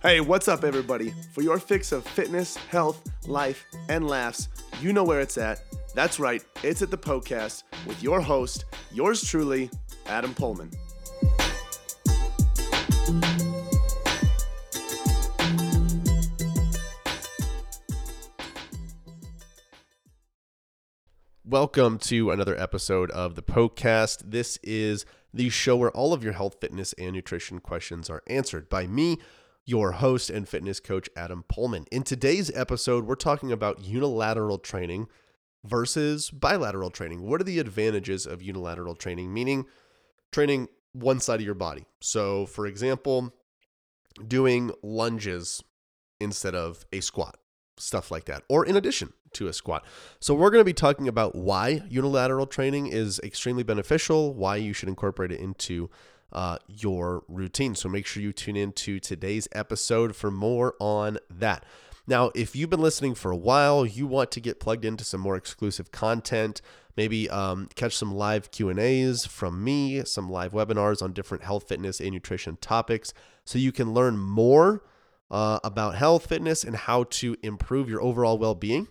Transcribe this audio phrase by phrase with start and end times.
[0.00, 1.12] Hey, what's up, everybody?
[1.32, 4.46] For your fix of fitness, health, life, and laughs,
[4.80, 5.60] you know where it's at.
[5.92, 9.68] That's right, it's at the Poecast with your host, yours truly,
[10.06, 10.72] Adam Poehlmann.
[21.44, 24.30] Welcome to another episode of the Poecast.
[24.30, 25.04] This is
[25.34, 29.18] the show where all of your health, fitness, and nutrition questions are answered by me,
[29.68, 31.86] your host and fitness coach, Adam Poehlmann.
[31.92, 35.08] In today's episode, we're talking about unilateral training
[35.62, 37.20] versus bilateral training.
[37.20, 39.32] What are the advantages of unilateral training?
[39.34, 39.66] Meaning,
[40.32, 41.84] training one side of your body.
[42.00, 43.34] So, for example,
[44.26, 45.62] doing lunges
[46.18, 47.36] instead of a squat,
[47.76, 49.84] stuff like that, or in addition to a squat.
[50.18, 54.72] So, we're going to be talking about why unilateral training is extremely beneficial, why you
[54.72, 55.90] should incorporate it into
[56.32, 57.74] uh, your routine.
[57.74, 61.64] So, make sure you tune in to today's episode for more on that.
[62.06, 65.20] Now, if you've been listening for a while, you want to get plugged into some
[65.20, 66.62] more exclusive content,
[66.96, 72.00] maybe um, catch some live Q&As from me, some live webinars on different health, fitness,
[72.00, 73.12] and nutrition topics
[73.44, 74.84] so you can learn more
[75.30, 78.88] uh, about health, fitness, and how to improve your overall well-being.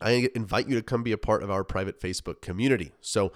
[0.00, 2.92] I invite you to come be a part of our private Facebook community.
[3.00, 3.32] So,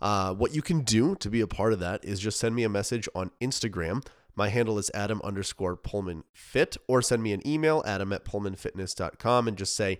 [0.00, 2.62] uh, what you can do to be a part of that is just send me
[2.62, 4.04] a message on Instagram.
[4.34, 9.48] My handle is Adam underscore Poehlmann Fit, or send me an email, adam at poehlmannfitness.com,
[9.48, 9.98] and just say,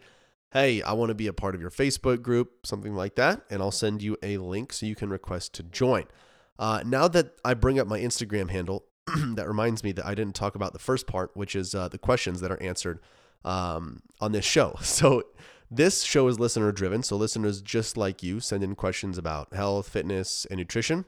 [0.52, 3.42] hey, I want to be a part of your Facebook group, something like that.
[3.50, 6.04] And I'll send you a link so you can request to join.
[6.58, 8.84] Uh, now that I bring up my Instagram handle,
[9.34, 11.98] that reminds me that I didn't talk about the first part, which is uh, the
[11.98, 13.00] questions that are answered
[13.44, 14.76] um, on this show.
[14.82, 15.24] So,
[15.70, 17.02] this show is listener driven.
[17.02, 21.04] So, listeners just like you send in questions about health, fitness, and nutrition.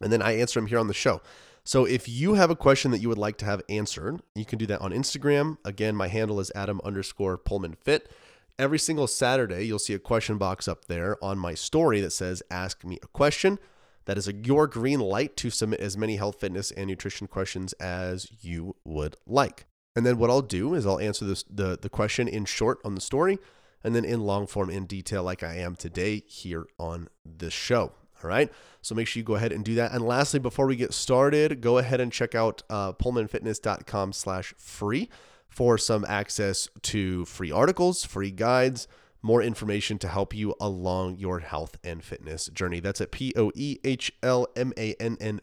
[0.00, 1.20] And then I answer them here on the show.
[1.64, 4.58] So, if you have a question that you would like to have answered, you can
[4.58, 5.58] do that on Instagram.
[5.64, 8.10] Again, my handle is Adam underscore Poehlmann Fit.
[8.58, 12.42] Every single Saturday, you'll see a question box up there on my story that says
[12.50, 13.58] Ask Me a Question.
[14.06, 17.74] That is a, your green light to submit as many health, fitness, and nutrition questions
[17.74, 19.66] as you would like.
[19.94, 22.94] And then what I'll do is I'll answer this, the, the question in short on
[22.94, 23.38] the story
[23.84, 27.92] and then in long form in detail like I am today here on this show.
[28.22, 28.50] All right.
[28.82, 29.92] So make sure you go ahead and do that.
[29.92, 35.08] And lastly, before we get started, go ahead and check out uh, poehlmannfitness.com slash free
[35.48, 38.88] for some access to free articles, free guides,
[39.22, 42.80] more information to help you along your health and fitness journey.
[42.80, 43.80] That's at P-O-E-H-L-M-A-N-N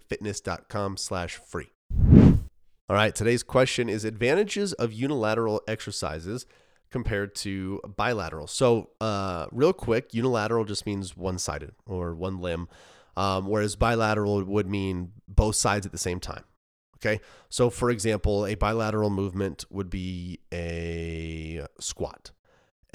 [0.08, 1.70] fitness.com slash free.
[2.90, 3.16] All right.
[3.16, 6.46] Today's question is advantages of unilateral exercises
[6.94, 8.46] compared to bilateral.
[8.46, 12.70] So, uh, real quick, unilateral just means one sided or one limb,
[13.18, 16.44] um, whereas bilateral would mean both sides at the same time.
[16.98, 17.20] Okay.
[17.50, 22.32] So, for example, a bilateral movement would be a squat.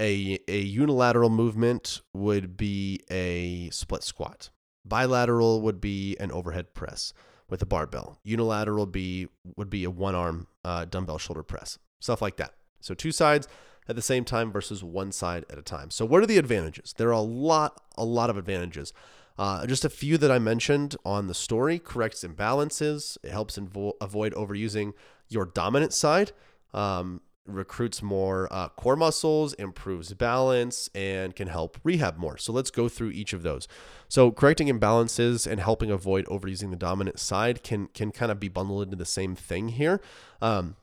[0.00, 4.50] A, a unilateral movement would be a split squat.
[4.84, 7.12] Bilateral would be an overhead press
[7.50, 8.20] with a barbell.
[8.22, 9.26] Unilateral be
[9.56, 12.54] would be a one arm uh, dumbbell shoulder press, stuff like that.
[12.80, 13.48] So two sides,
[13.88, 15.90] at the same time versus one side at a time.
[15.90, 16.94] So what are the advantages?
[16.96, 18.92] There are a lot, a lot of advantages.
[19.38, 23.16] Uh, just a few that I mentioned on the story corrects imbalances.
[23.22, 24.92] It helps invo- avoid overusing
[25.28, 26.32] your dominant side.
[26.74, 32.36] Um, recruits more uh, core muscles, improves balance, and can help rehab more.
[32.36, 33.66] So let's go through each of those.
[34.08, 38.48] So correcting imbalances and helping avoid overusing the dominant side can can kind of be
[38.48, 40.00] bundled into the same thing here.
[40.42, 40.76] Um,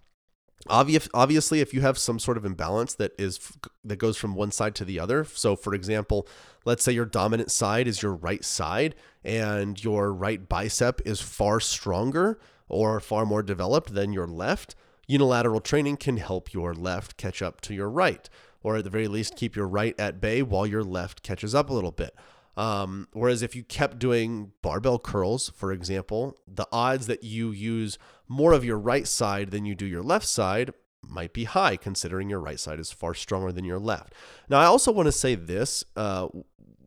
[0.68, 3.40] Obvious, obviously, if you have some sort of imbalance that is
[3.84, 5.24] that goes from one side to the other.
[5.24, 6.28] So, for example,
[6.66, 11.60] let's say your dominant side is your right side, and your right bicep is far
[11.60, 14.76] stronger or far more developed than your left.
[15.08, 18.28] Unilateral training can help your left catch up to your right,
[18.64, 21.70] or at the very least, keep your right at bay while your left catches up
[21.70, 22.16] a little bit.
[22.58, 27.98] Um, whereas if you kept doing barbell curls, for example, the odds that you use
[28.28, 32.30] more of your right side than you do your left side might be high, considering
[32.30, 34.14] your right side is far stronger than your left.
[34.50, 36.28] Now, I also want to say this uh,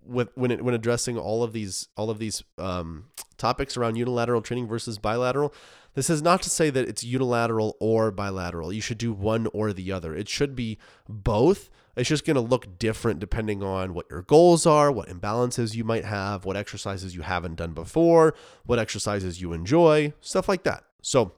[0.04, 3.04] with when it, when addressing all of these all of these um,
[3.36, 5.52] topics around unilateral training versus bilateral.
[5.94, 8.72] This is not to say that it's unilateral or bilateral.
[8.72, 10.14] You should do one or the other.
[10.14, 10.78] It should be
[11.08, 15.74] both it's just going to look different depending on what your goals are, what imbalances
[15.74, 18.34] you might have, what exercises you haven't done before,
[18.64, 20.84] what exercises you enjoy, stuff like that.
[21.02, 21.32] So,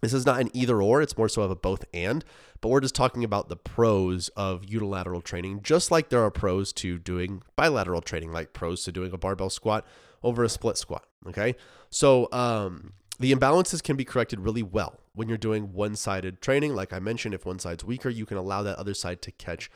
[0.00, 2.24] this is not an either or, it's more so of a both and,
[2.60, 6.72] but we're just talking about the pros of unilateral training, just like there are pros
[6.74, 9.86] to doing bilateral training, like pros to doing a barbell squat
[10.22, 11.04] over a split squat.
[11.26, 11.54] Okay.
[11.90, 16.74] So, um, The imbalances can be corrected really well when you're doing one sided training.
[16.74, 19.70] Like I mentioned, if one side's weaker, you can allow that other side to catch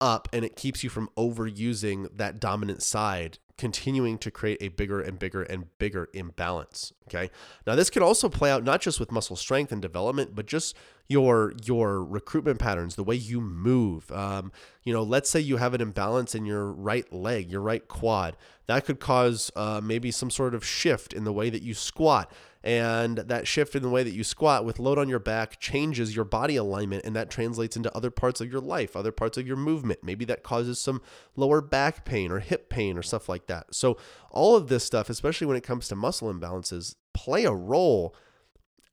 [0.00, 5.00] up and it keeps you from overusing that dominant side continuing to create a bigger
[5.00, 7.30] and bigger and bigger imbalance okay?
[7.66, 10.76] Now this can also play out not just with muscle strength and development but just
[11.08, 14.12] your your recruitment patterns the way you move.
[14.12, 14.52] Um,
[14.82, 18.36] you know let's say you have an imbalance in your right leg your right quad.
[18.66, 22.30] That could cause uh, maybe some sort of shift in the way that you squat
[22.66, 26.16] and that shift in the way that you squat with load on your back changes
[26.16, 29.46] your body alignment, and that translates into other parts of your life, other parts of
[29.46, 30.00] your movement.
[30.02, 31.00] Maybe that causes some
[31.36, 33.72] lower back pain or hip pain or stuff like that.
[33.72, 33.96] So,
[34.32, 38.16] all of this stuff, especially when it comes to muscle imbalances, play a role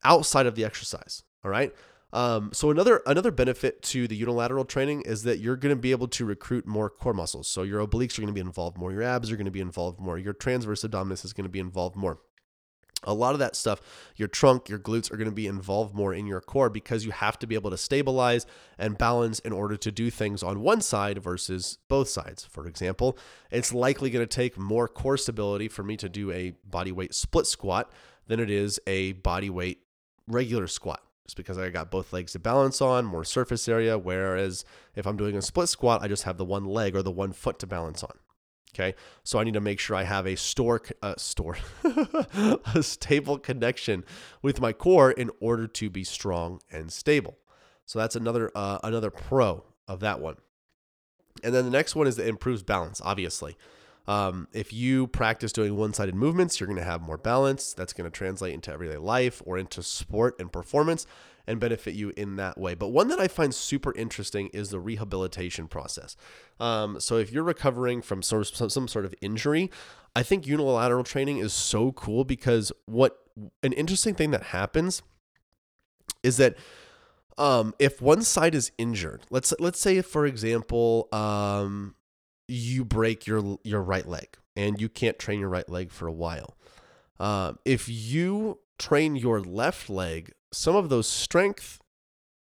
[0.04, 1.24] outside of the exercise.
[1.44, 1.74] All right.
[2.12, 5.90] Um, so another another benefit to the unilateral training is that you're going to be
[5.90, 7.48] able to recruit more core muscles.
[7.48, 9.60] So your obliques are going to be involved more, your abs are going to be
[9.60, 12.20] involved more, your transverse abdominis is going to be involved more
[13.06, 13.80] a lot of that stuff,
[14.16, 17.10] your trunk, your glutes are going to be involved more in your core because you
[17.10, 18.46] have to be able to stabilize
[18.78, 22.44] and balance in order to do things on one side versus both sides.
[22.44, 23.18] For example,
[23.50, 27.14] it's likely going to take more core stability for me to do a body weight
[27.14, 27.90] split squat
[28.26, 29.80] than it is a body weight
[30.26, 31.02] regular squat.
[31.26, 33.96] Just because I got both legs to balance on, more surface area.
[33.96, 34.64] Whereas
[34.94, 37.32] if I'm doing a split squat, I just have the one leg or the one
[37.32, 38.18] foot to balance on.
[38.74, 41.56] Okay, so I need to make sure I have a store, uh, store,
[42.74, 44.04] a stable connection
[44.42, 47.38] with my core in order to be strong and stable.
[47.86, 50.38] So that's another uh, another pro of that one.
[51.44, 53.00] And then the next one is that it improves balance.
[53.04, 53.56] Obviously,
[54.06, 57.72] um, if you practice doing one-sided movements, you're going to have more balance.
[57.72, 61.06] That's going to translate into everyday life or into sport and performance
[61.46, 62.74] and benefit you in that way.
[62.74, 66.16] But one that I find super interesting is the rehabilitation process.
[66.58, 69.70] Um, so if you're recovering from some, some sort of injury,
[70.16, 73.18] I think unilateral training is so cool because what
[73.62, 75.02] an interesting thing that happens
[76.22, 76.56] is that
[77.36, 81.96] um, if one side is injured, let's let's say for example, um,
[82.48, 86.12] you break your your right leg and you can't train your right leg for a
[86.12, 86.56] while.
[87.18, 91.80] Uh, if you train your left leg some of those strength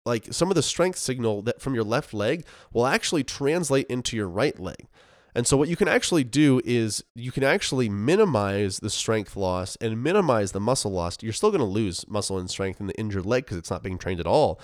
[0.05, 4.15] like some of the strength signal that from your left leg will actually translate into
[4.15, 4.87] your right leg.
[5.33, 9.77] And so what you can actually do is you can actually minimize the strength loss
[9.79, 11.17] and minimize the muscle loss.
[11.21, 13.83] You're still going to lose muscle and strength in the injured leg because it's not
[13.83, 14.59] being trained at all.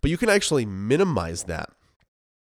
[0.00, 1.70] But you can actually minimize that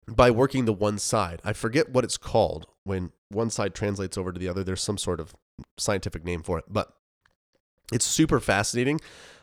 [0.09, 1.41] by working the one side.
[1.45, 4.65] I forget what it's called when one side translates over to the other.
[4.65, 5.35] There's some sort of
[5.79, 6.95] scientific name for it, but
[7.93, 9.01] it's super fascinating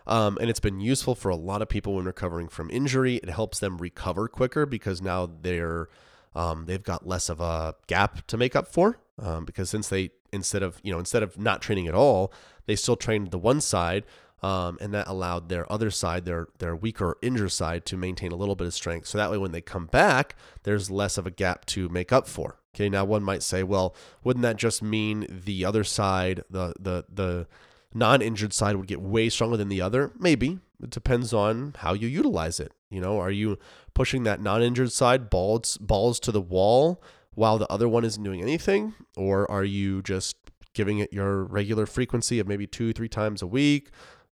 [0.10, 3.18] um, and it's been useful for a lot of people when recovering from injury.
[3.18, 5.88] It helps them recover quicker because now they're
[6.36, 8.98] um, they've got less of a gap to make up for.
[9.22, 12.34] Um, because since they instead of you know instead of not training at all,
[12.66, 14.04] they still trained the one side,
[14.42, 18.36] um, and that allowed their other side, their their weaker injured side, to maintain a
[18.36, 19.08] little bit of strength.
[19.08, 22.28] So that way, when they come back, there's less of a gap to make up
[22.28, 22.60] for.
[22.76, 27.06] Okay, now one might say, well, wouldn't that just mean the other side, the the
[27.12, 27.48] the
[27.94, 30.12] non-injured side would get way stronger than the other?
[30.20, 30.60] Maybe.
[30.82, 32.72] It depends on how you utilize it.
[32.90, 33.58] You know, are you
[33.94, 37.04] pushing that non-injured side balls balls to the wall
[37.36, 40.38] while the other one isn't doing anything, or are you just
[40.74, 43.90] giving it your regular frequency of maybe two, three times a week,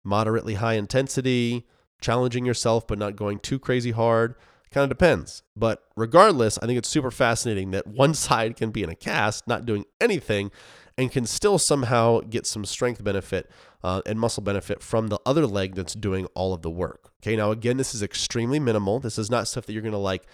[0.04, 1.66] moderately high intensity,
[2.00, 4.34] challenging yourself but not going too crazy hard?
[4.70, 5.42] Kind of depends.
[5.56, 9.46] But regardless, I think it's super fascinating that one side can be in a cast,
[9.46, 10.50] not doing anything,
[10.96, 13.50] and can still somehow get some strength benefit
[13.82, 17.10] uh, and muscle benefit from the other leg that's doing all of the work.
[17.22, 19.00] Okay, now again, this is extremely minimal.
[19.00, 20.26] This is not stuff that you're to like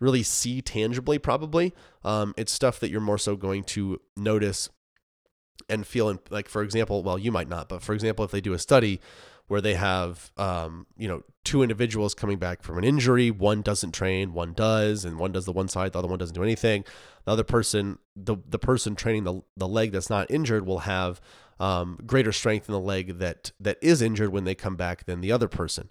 [0.00, 1.74] really see tangibly, probably.
[2.04, 4.70] Um, it's stuff that you're more so going to notice
[5.68, 6.20] and feel.
[6.30, 9.00] Like, for example, well, you might not, but for example, if they do a study
[9.50, 13.90] where they have um, you know two individuals coming back from an injury one doesn't
[13.90, 16.84] train one does and one does the one side the other one doesn't do anything
[17.24, 21.20] the other person the, the person training the, the leg that's not injured will have
[21.58, 25.20] um, greater strength in the leg that that is injured when they come back than
[25.20, 25.88] the other person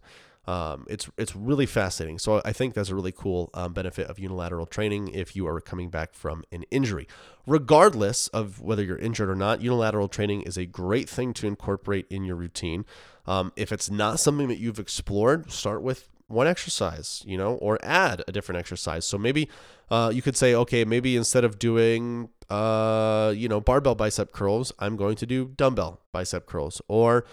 [0.50, 2.18] um, it's it's really fascinating.
[2.18, 5.62] So I think that's a really cool um, benefit of unilateral training if you are
[5.62, 7.08] coming back from an injury.
[7.46, 12.08] Regardless of whether you're injured or not, unilateral training is a great thing to incorporate
[12.10, 12.86] in your routine.
[13.28, 17.78] Um, if it's not something that you've explored, start with one exercise, you know, or
[17.84, 19.06] add a different exercise.
[19.06, 19.50] So maybe
[19.92, 24.72] uh, you could say, okay, maybe instead of doing, uh, you know, barbell bicep curls,
[24.80, 27.26] I'm going to do dumbbell bicep curls, or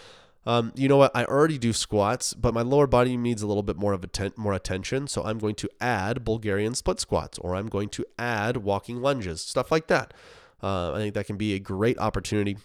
[0.46, 1.10] um, you know what?
[1.14, 4.32] I already do squats, but my lower body needs a little bit more of atten-
[4.36, 5.08] more attention.
[5.08, 9.40] So I'm going to add Bulgarian split squats, or I'm going to add walking lunges,
[9.40, 10.14] stuff like that.
[10.62, 12.56] Uh, I think that can be a great opportunity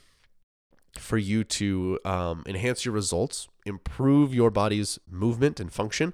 [0.97, 6.13] for you to um, enhance your results, improve your body's movement and function,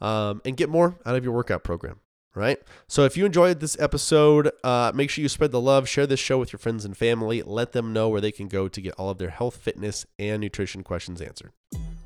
[0.00, 2.00] um, and get more out of your workout program.
[2.32, 2.58] Right.
[2.86, 6.20] So if you enjoyed this episode, uh, make sure you spread the love, share this
[6.20, 8.94] show with your friends and family, let them know where they can go to get
[8.94, 11.50] all of their health, fitness, and nutrition questions answered.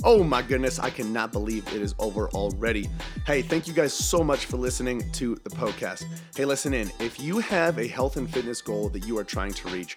[0.03, 2.89] Oh my goodness, I cannot believe it is over already.
[3.27, 6.05] Hey, thank you guys so much for listening to the Poecast.
[6.37, 6.91] Hey, listen in.
[7.01, 9.97] If you have a health and fitness goal that you are trying to reach,